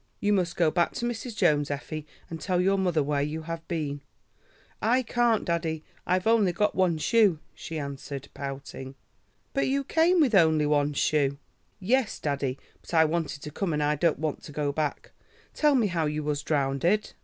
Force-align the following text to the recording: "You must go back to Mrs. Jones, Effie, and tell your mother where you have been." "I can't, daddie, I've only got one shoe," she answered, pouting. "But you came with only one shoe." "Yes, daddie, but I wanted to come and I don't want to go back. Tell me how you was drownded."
"You 0.19 0.33
must 0.33 0.55
go 0.55 0.71
back 0.71 0.93
to 0.93 1.05
Mrs. 1.05 1.37
Jones, 1.37 1.69
Effie, 1.69 2.07
and 2.27 2.41
tell 2.41 2.59
your 2.59 2.79
mother 2.79 3.03
where 3.03 3.21
you 3.21 3.43
have 3.43 3.67
been." 3.67 4.01
"I 4.81 5.03
can't, 5.03 5.45
daddie, 5.45 5.83
I've 6.07 6.25
only 6.25 6.51
got 6.53 6.73
one 6.73 6.97
shoe," 6.97 7.37
she 7.53 7.77
answered, 7.77 8.27
pouting. 8.33 8.95
"But 9.53 9.67
you 9.67 9.83
came 9.83 10.19
with 10.19 10.33
only 10.33 10.65
one 10.65 10.93
shoe." 10.93 11.37
"Yes, 11.79 12.17
daddie, 12.19 12.57
but 12.81 12.95
I 12.95 13.05
wanted 13.05 13.43
to 13.43 13.51
come 13.51 13.73
and 13.73 13.83
I 13.83 13.93
don't 13.93 14.17
want 14.17 14.41
to 14.45 14.51
go 14.51 14.71
back. 14.71 15.11
Tell 15.53 15.75
me 15.75 15.85
how 15.85 16.07
you 16.07 16.23
was 16.23 16.41
drownded." 16.41 17.13